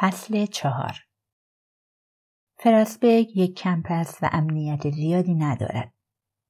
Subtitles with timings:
[0.00, 0.96] فصل چهار
[2.56, 5.92] فراسبرگ یک کمپس و امنیت زیادی ندارد.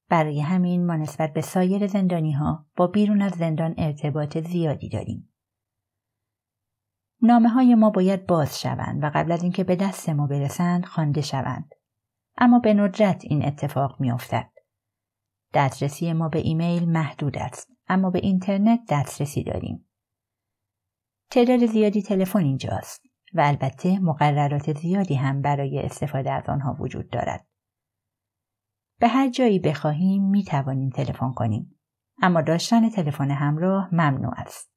[0.09, 5.33] برای همین ما نسبت به سایر زندانی ها با بیرون از زندان ارتباط زیادی داریم.
[7.21, 11.21] نامه های ما باید باز شوند و قبل از اینکه به دست ما برسند خوانده
[11.21, 11.69] شوند.
[12.37, 14.49] اما به ندرت این اتفاق میافتد.
[15.53, 19.89] دسترسی ما به ایمیل محدود است اما به اینترنت دسترسی داریم.
[21.31, 27.47] تعداد زیادی تلفن اینجاست و البته مقررات زیادی هم برای استفاده از آنها وجود دارد.
[28.99, 31.79] به هر جایی بخواهیم می توانیم تلفن کنیم
[32.21, 34.71] اما داشتن تلفن همراه ممنوع است.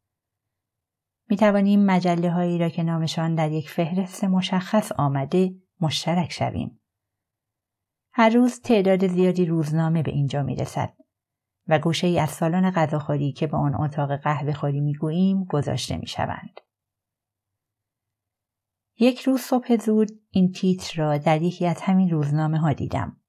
[1.29, 6.80] می توانیم مجله هایی را که نامشان در یک فهرست مشخص آمده مشترک شویم.
[8.12, 10.93] هر روز تعداد زیادی روزنامه به اینجا می رسد
[11.68, 15.96] و گوشه ای از سالن غذاخوری که به آن اتاق قهوه خوری می گوییم گذاشته
[15.96, 16.60] می شوند.
[19.03, 23.21] یک روز صبح زود این تیتر را در یکی از همین روزنامه ها دیدم.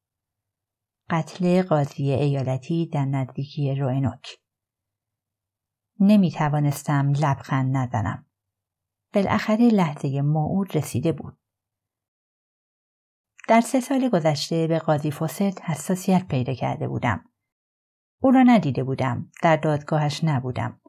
[1.10, 4.38] قتل قاضی ایالتی در نزدیکی روینوک.
[6.00, 8.26] نمی توانستم لبخند نزنم.
[9.14, 11.38] بالاخره لحظه موعود رسیده بود.
[13.48, 17.30] در سه سال گذشته به قاضی فوست حساسیت پیدا کرده بودم.
[18.22, 19.32] او را ندیده بودم.
[19.42, 20.82] در دادگاهش نبودم.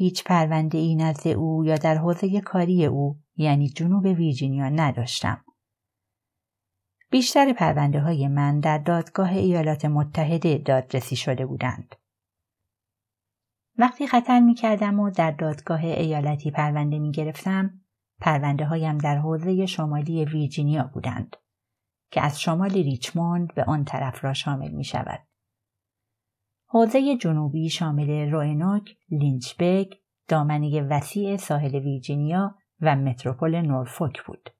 [0.00, 5.44] هیچ پرونده ای نزد او یا در حوزه کاری او یعنی جنوب ویرجینیا نداشتم.
[7.10, 11.94] بیشتر پرونده های من در دادگاه ایالات متحده دادرسی شده بودند.
[13.78, 17.80] وقتی خطر می کردم و در دادگاه ایالتی پرونده می گرفتم،
[18.20, 21.36] پرونده هایم در حوزه شمالی ویرجینیا بودند
[22.10, 25.29] که از شمال ریچموند به آن طرف را شامل می شود.
[26.72, 29.94] حوزه جنوبی شامل روینوک، لینچبرگ،
[30.28, 34.50] دامنه وسیع ساحل ویرجینیا و متروپول نورفوک بود.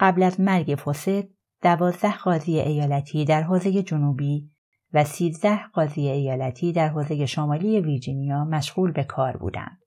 [0.00, 1.28] قبل از مرگ فوست
[1.62, 4.50] دوازده قاضی ایالتی در حوزه جنوبی
[4.92, 9.80] و سیزده قاضی ایالتی در حوزه شمالی ویرجینیا مشغول به کار بودند.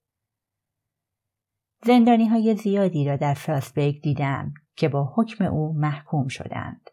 [1.83, 6.89] زندانی های زیادی را در فراسبرگ دیدم که با حکم او محکوم شدند.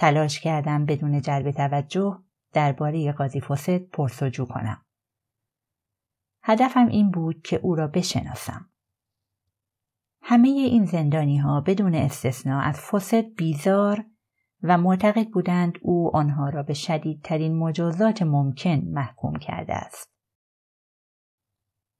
[0.00, 2.18] تلاش کردم بدون جلب توجه
[2.52, 4.84] درباره قاضی فوست پرسجو کنم.
[6.42, 8.70] هدفم این بود که او را بشناسم.
[10.22, 14.04] همه این زندانی ها بدون استثنا از فوست بیزار
[14.62, 20.10] و معتقد بودند او آنها را به شدیدترین مجازات ممکن محکوم کرده است.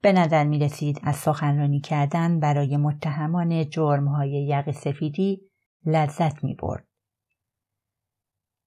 [0.03, 5.41] به نظر می رسید از سخنرانی کردن برای متهمان جرم های یق سفیدی
[5.87, 6.90] لذت می برد.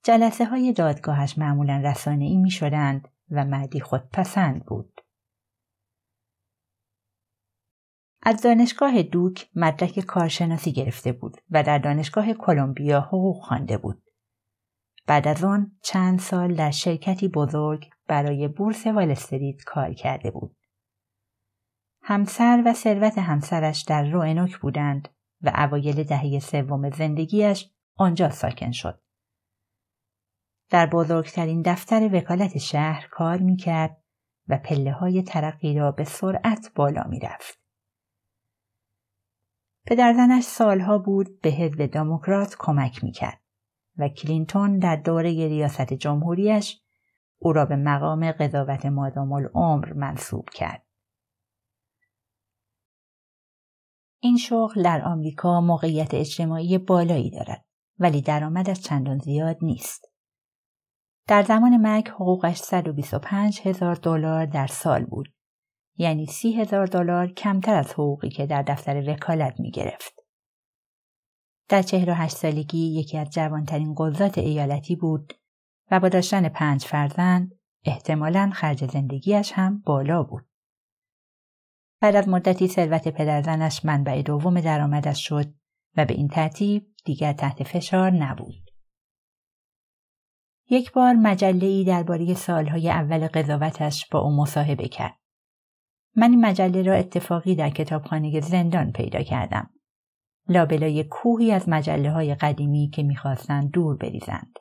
[0.03, 5.01] جلسه های دادگاهش معمولا رسانه ای می شدند و مردی خودپسند بود.
[8.21, 14.03] از دانشگاه دوک مدرک کارشناسی گرفته بود و در دانشگاه کلمبیا حقوق خوانده بود.
[15.07, 20.55] بعد از آن چند سال در شرکتی بزرگ برای بورس والستریت کار کرده بود.
[22.01, 25.09] همسر و ثروت همسرش در روئنوک بودند
[25.41, 29.02] و اوایل دهه سوم زندگیش آنجا ساکن شد.
[30.73, 33.97] در بزرگترین دفتر وکالت شهر کار می کرد
[34.47, 37.59] و پله های ترقی را به سرعت بالا می رفت.
[39.85, 43.41] پدرزنش سالها بود به حزب دموکرات کمک می‌کرد
[43.97, 46.81] و کلینتون در دوره ریاست جمهوریش
[47.37, 50.85] او را به مقام قضاوت مادام العمر منصوب کرد.
[54.19, 57.65] این شغل در آمریکا موقعیت اجتماعی بالایی دارد
[57.99, 60.12] ولی درآمدش چندان زیاد نیست.
[61.27, 65.33] در زمان مرگ حقوقش 125 هزار دلار در سال بود
[65.97, 70.13] یعنی سی هزار دلار کمتر از حقوقی که در دفتر وکالت می گرفت.
[71.69, 75.33] در چهر و هشت سالگی یکی از جوانترین قضات ایالتی بود
[75.91, 77.51] و با داشتن پنج فرزند
[77.85, 80.45] احتمالا خرج زندگیش هم بالا بود.
[82.01, 85.53] بعد از مدتی ثروت پدرزنش منبع دوم درآمدش شد
[85.97, 88.62] و به این ترتیب دیگر تحت فشار نبود.
[90.73, 95.17] یک بار مجله ای درباره سالهای اول قضاوتش با او مصاحبه کرد.
[96.15, 99.69] من این مجله را اتفاقی در کتابخانه زندان پیدا کردم.
[100.49, 104.59] لابلای کوهی از مجله های قدیمی که می‌خواستند دور بریزند.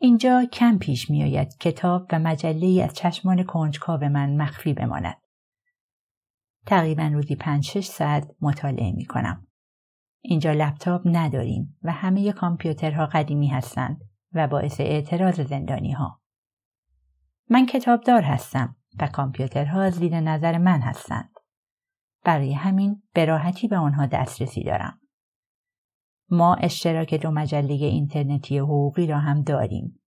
[0.00, 5.16] اینجا کم پیش میآید کتاب و مجله از چشمان کنجکاو من مخفی بماند.
[6.66, 9.46] تقریبا روزی پنج شش ساعت مطالعه می کنم.
[10.20, 16.20] اینجا لپتاپ نداریم و همه کامپیوترها قدیمی هستند و باعث اعتراض زندانی ها.
[17.50, 21.30] من کتابدار هستم و کامپیوترها زیر نظر من هستند.
[22.24, 25.00] برای همین به راحتی به آنها دسترسی دارم.
[26.30, 30.00] ما اشتراک دو مجله اینترنتی حقوقی را هم داریم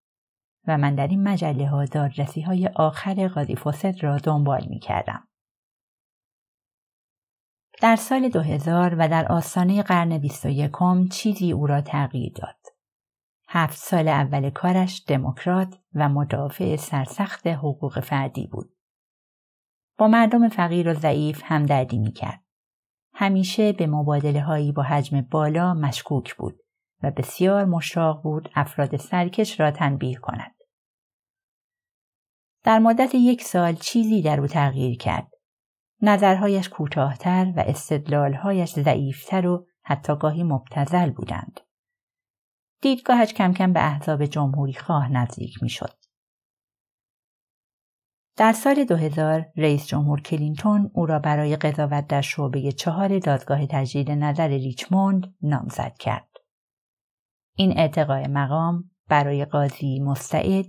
[0.67, 5.27] و من در این مجله ها دادرسی های آخر قاضی فوست را دنبال می کردم.
[7.81, 10.71] در سال 2000 و در آستانه قرن 21
[11.11, 12.60] چیزی او را تغییر داد.
[13.53, 18.75] هفت سال اول کارش دموکرات و مدافع سرسخت حقوق فردی بود.
[19.97, 22.43] با مردم فقیر و ضعیف همدردی می کرد.
[23.13, 26.59] همیشه به مبادله هایی با حجم بالا مشکوک بود
[27.03, 30.55] و بسیار مشتاق بود افراد سرکش را تنبیه کند.
[32.63, 35.31] در مدت یک سال چیزی در او تغییر کرد.
[36.01, 41.59] نظرهایش کوتاهتر و استدلالهایش ضعیفتر و حتی گاهی مبتزل بودند.
[42.81, 45.93] دیدگاهش کم کم به احزاب جمهوری خواه نزدیک می شد.
[48.37, 54.11] در سال 2000 رئیس جمهور کلینتون او را برای قضاوت در شعبه چهار دادگاه تجدید
[54.11, 56.29] نظر ریچموند نامزد کرد.
[57.55, 60.65] این ارتقای مقام برای قاضی مستعد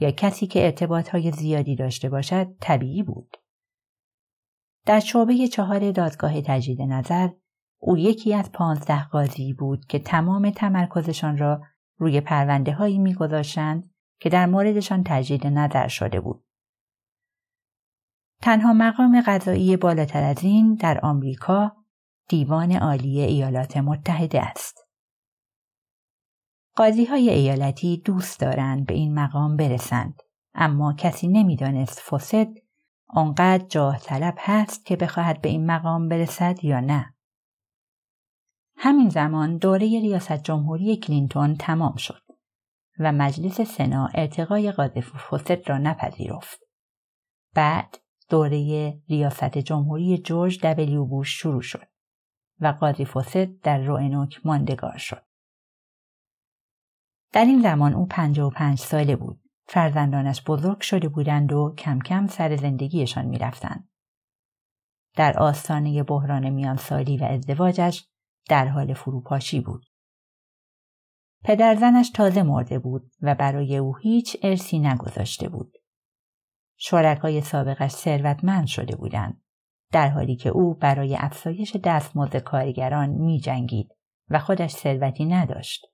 [0.00, 3.36] یا کسی که ارتباط زیادی داشته باشد طبیعی بود.
[4.86, 7.28] در شعبه چهار دادگاه تجدید نظر
[7.78, 11.62] او یکی از پانزده قاضی بود که تمام تمرکزشان را
[11.96, 13.90] روی پرونده هایی میگذاشتند
[14.20, 16.44] که در موردشان تجدید نظر شده بود.
[18.42, 21.76] تنها مقام قضایی بالاتر از این در آمریکا
[22.28, 24.88] دیوان عالی ایالات متحده است.
[26.76, 30.22] قاضی های ایالتی دوست دارند به این مقام برسند
[30.54, 32.48] اما کسی نمی‌دانست فوسد
[33.06, 37.14] آنقدر جاه طلب هست که بخواهد به این مقام برسد یا نه.
[38.80, 42.22] همین زمان دوره ریاست جمهوری کلینتون تمام شد
[42.98, 46.60] و مجلس سنا ارتقای قاضی فوسد را نپذیرفت.
[47.54, 47.96] بعد
[48.30, 51.88] دوره ریاست جمهوری جورج دبلیو بوش شروع شد
[52.60, 55.22] و قاضی فوسد در روئنوک ماندگار شد.
[57.32, 59.40] در این زمان او پنج ساله بود.
[59.66, 63.88] فرزندانش بزرگ شده بودند و کم کم سر زندگیشان می‌رفتند.
[65.16, 68.08] در آستانه بحران میانسالی و ازدواجش
[68.48, 69.84] در حال فروپاشی بود.
[71.44, 75.72] پدر زنش تازه مرده بود و برای او هیچ ارسی نگذاشته بود.
[76.76, 79.42] شرکای سابقش ثروتمند شده بودند
[79.92, 83.88] در حالی که او برای افزایش دستمزد کارگران می جنگید
[84.30, 85.86] و خودش ثروتی نداشت.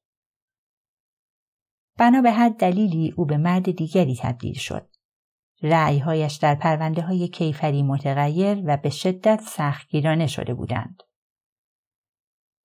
[1.99, 4.89] بنا به هر دلیلی او به مرد دیگری تبدیل شد.
[5.63, 11.03] رعیهایش در پرونده های کیفری متغیر و به شدت سختگیرانه شده بودند.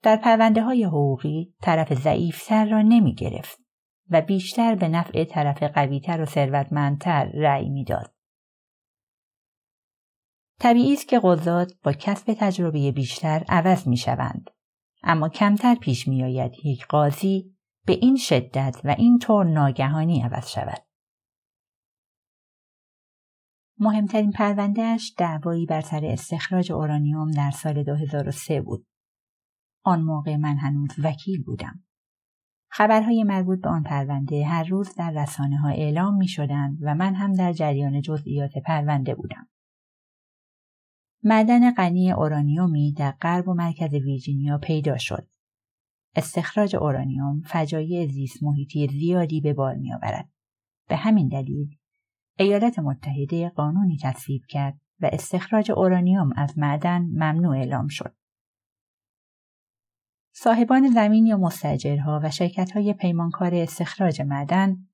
[0.01, 3.60] در پرونده های حقوقی طرف ضعیفتر را نمی گرفت
[4.10, 8.13] و بیشتر به نفع طرف قویتر و ثروتمندتر رأی می‌داد.
[10.60, 14.50] طبیعی است که قضات با کسب تجربه بیشتر عوض می شوند.
[15.04, 17.56] اما کمتر پیش می آید یک قاضی
[17.86, 20.84] به این شدت و این طور ناگهانی عوض شود.
[23.80, 28.86] مهمترین پروندهش دعوایی بر سر استخراج اورانیوم در سال 2003 بود.
[29.89, 31.84] آن موقع من هنوز وکیل بودم.
[32.72, 37.15] خبرهای مربوط به آن پرونده هر روز در رسانه ها اعلام می شدند و من
[37.15, 39.48] هم در جریان جزئیات پرونده بودم.
[41.24, 45.27] معدن غنی اورانیومی در غرب و مرکز ویرجینیا پیدا شد.
[46.15, 50.29] استخراج اورانیوم فجایع زیست محیطی زیادی به بار می آورد.
[50.88, 51.77] به همین دلیل
[52.39, 58.19] ایالات متحده قانونی تصویب کرد و استخراج اورانیوم از معدن ممنوع اعلام شد.
[60.41, 64.88] صاحبان زمین یا مستجرها و شرکت های پیمانکار استخراج معدن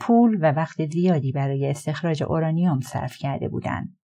[0.00, 3.98] پول و وقت زیادی برای استخراج اورانیوم صرف کرده بودند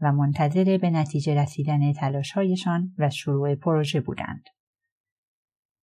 [0.00, 4.44] و منتظر به نتیجه رسیدن تلاشهایشان و شروع پروژه بودند.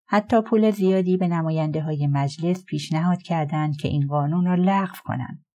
[0.07, 5.45] حتی پول زیادی به نماینده های مجلس پیشنهاد کردند که این قانون را لغو کنند.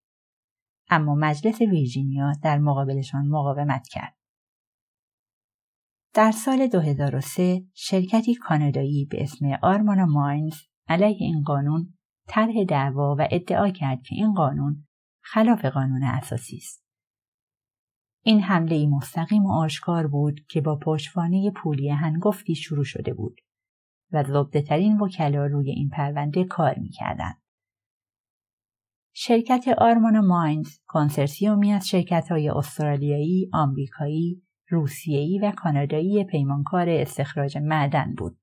[0.89, 4.22] اما مجلس ویرجینیا در مقابلشان مقاومت کرد.
[6.15, 10.55] در سال 2003 شرکتی کانادایی به اسم آرمانا ماینز
[10.87, 11.93] علیه این قانون
[12.27, 14.87] طرح دعوا و ادعا کرد که این قانون
[15.21, 16.83] خلاف قانون اساسی است.
[18.23, 23.41] این حمله مستقیم و آشکار بود که با پشتوانه پولی هنگفتی شروع شده بود
[24.11, 27.41] و زبده ترین وکلا روی این پرونده کار می‌کردند.
[29.15, 34.43] شرکت آرمانا ماینز کنسرسیومی از شرکت های استرالیایی، آمریکایی،
[34.73, 38.37] روسیه‌ای و کانادایی پیمانکار استخراج معدن بود.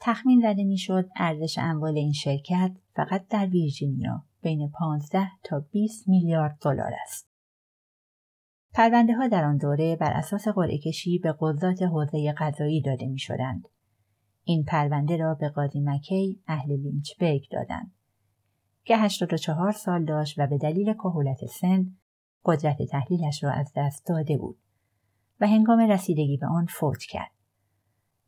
[0.00, 6.58] تخمین زده می‌شد ارزش اموال این شرکت فقط در ویرجینیا بین 15 تا 20 میلیارد
[6.62, 7.28] دلار است.
[8.74, 13.18] پرونده ها در آن دوره بر اساس قرعه کشی به قضات حوزه قضایی داده می
[13.18, 13.68] شدند.
[14.44, 17.94] این پرونده را به قاضی مکی اهل لینچبرگ دادند
[18.84, 21.96] که 84 سال داشت و به دلیل کهولت سن
[22.44, 24.58] قدرت تحلیلش را از دست داده بود
[25.40, 27.30] و هنگام رسیدگی به آن فوت کرد.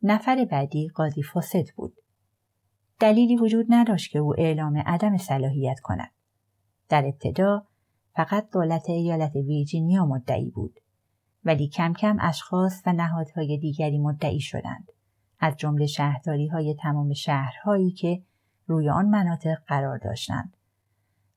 [0.03, 1.93] نفر بعدی قاضی فوست بود.
[2.99, 6.11] دلیلی وجود نداشت که او اعلام عدم صلاحیت کند.
[6.89, 7.65] در ابتدا
[8.15, 10.79] فقط دولت ایالت ویرجینیا مدعی بود
[11.45, 14.91] ولی کم کم اشخاص و نهادهای دیگری مدعی شدند
[15.39, 18.23] از جمله شهرداری های تمام شهرهایی که
[18.67, 20.57] روی آن مناطق قرار داشتند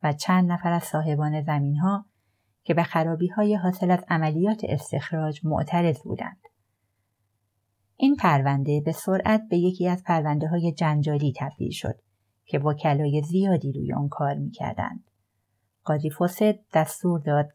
[0.02, 2.06] و چند نفر از صاحبان زمین ها
[2.68, 6.40] که به خرابی های حاصل از عملیات استخراج معترض بودند.
[7.96, 12.00] این پرونده به سرعت به یکی از پرونده های جنجالی تبدیل شد
[12.44, 15.10] که وکلای زیادی روی آن کار می‌کردند.
[15.84, 16.42] قاضی فوست
[16.74, 17.48] دستور داد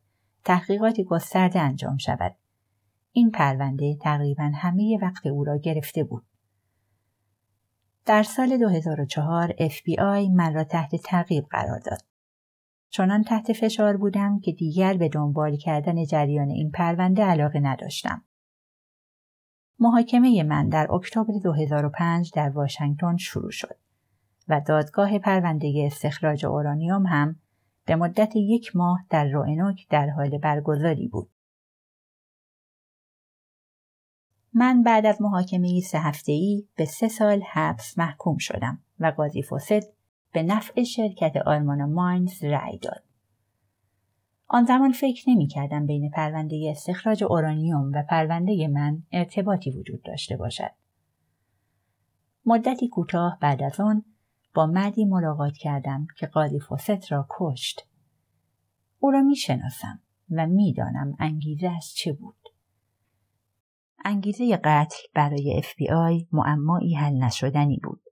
[0.46, 2.36] تحقیقاتی گسترده انجام شود.
[3.12, 6.26] این پرونده تقریبا همه وقت او را گرفته بود.
[8.06, 12.13] در سال 2004 FBI من را تحت تعقیب قرار داد.
[12.96, 18.26] چنان تحت فشار بودم که دیگر به دنبال کردن جریان این پرونده علاقه نداشتم.
[19.80, 23.78] محاکمه من در اکتبر 2005 در واشنگتن شروع شد
[24.48, 27.40] و دادگاه پرونده استخراج اورانیوم هم
[27.86, 31.30] به مدت یک ماه در روئنوک در حال برگزاری بود.
[34.54, 39.93] من بعد از محاکمه سه ای به سه سال حبس محکوم شدم و قاضی فوسد
[40.34, 43.04] به نفع شرکت آرمانا ماینز رأی داد.
[44.48, 50.38] آن زمان فکر نمی کردم بین پرونده استخراج اورانیوم و پرونده من ارتباطی وجود داشته
[50.38, 50.72] باشد.
[52.46, 54.06] مدتی کوتاه بعد از آن
[54.54, 57.88] با مردی ملاقات کردم که قاضی فوست را کشت.
[59.00, 62.36] او را می شناسم و می‌دانم انگیزه از چه بود.
[64.06, 68.03] انگیزه قتل برای FBI معمایی حل نشدنی بود.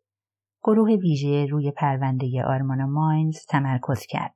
[0.63, 4.35] گروه ویژه روی پرونده آرمانا ماینز تمرکز کرد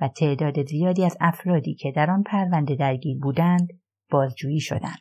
[0.00, 3.68] و تعداد زیادی از افرادی که در آن پرونده درگیر بودند
[4.10, 4.98] بازجویی شدند.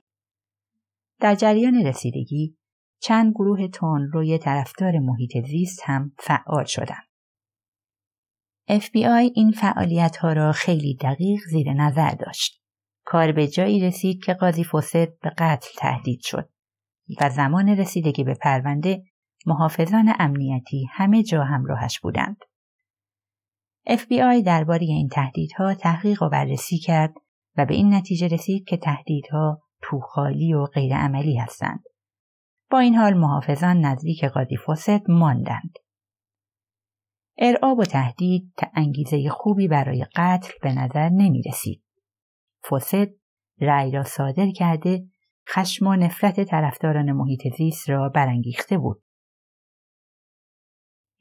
[1.20, 2.58] در جریان رسیدگی
[3.02, 7.06] چند گروه تون روی طرفدار محیط زیست هم فعال شدند.
[8.70, 12.62] FBI این فعالیت ها را خیلی دقیق زیر نظر داشت.
[13.06, 16.50] کار به جایی رسید که قاضی فوسد به قتل تهدید شد
[17.22, 19.04] و زمان رسیدگی به پرونده
[19.46, 22.38] محافظان امنیتی همه جا همراهش بودند.
[23.90, 27.14] FBI درباره این تهدیدها تحقیق و بررسی کرد
[27.58, 31.84] و به این نتیجه رسید که تهدیدها توخالی و غیرعملی هستند.
[32.72, 35.74] با این حال محافظان نزدیک قاضی فوست ماندند.
[37.38, 41.84] ارعاب و تهدید انگیزه خوبی برای قتل به نظر نمی رسید.
[42.64, 43.08] فوست
[43.62, 45.06] رأی را صادر کرده
[45.50, 49.05] خشم و نفرت طرفداران محیط زیست را برانگیخته بود.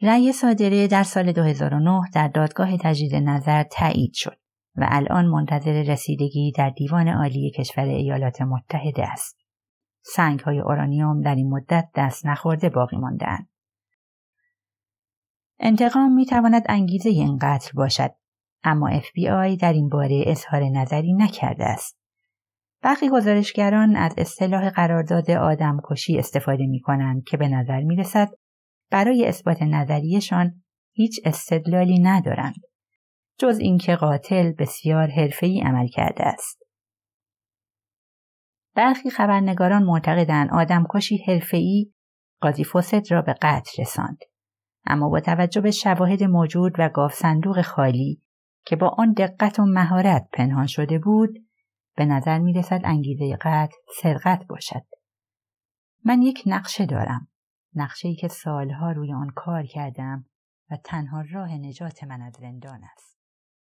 [0.03, 4.39] رأی صادره در سال 2009 در دادگاه تجدید نظر تایید شد
[4.77, 9.39] و الان منتظر رسیدگی در دیوان عالی کشور ایالات متحده است.
[10.03, 13.49] سنگ های اورانیوم در این مدت دست نخورده باقی ماندهاند.
[15.59, 18.11] انتقام می تواند انگیزه این قتل باشد
[18.65, 21.99] اما FBI در این باره اظهار نظری نکرده است.
[22.83, 28.29] برخی گزارشگران از اصطلاح قرارداد آدم کشی استفاده می کنند که به نظر می رسد
[28.91, 30.63] برای اثبات نظریشان
[30.93, 32.61] هیچ استدلالی ندارند
[33.39, 36.63] جز اینکه قاتل بسیار حرفه‌ای عمل کرده است.
[38.75, 41.93] برخی خبرنگاران معتقدند آدمکشی حرفه‌ای
[42.41, 44.19] قاضی فوست را به قتل رساند.
[44.87, 48.23] اما با توجه به شواهد موجود و گاف صندوق خالی
[48.67, 51.31] که با آن دقت و مهارت پنهان شده بود
[51.97, 54.83] به نظر می رسد انگیزه قتل سرقت باشد.
[56.05, 57.29] من یک نقشه دارم.
[57.75, 60.27] نقشه ای که سالها روی آن کار کردم
[60.71, 63.14] و تنها راه نجات من از زندان است.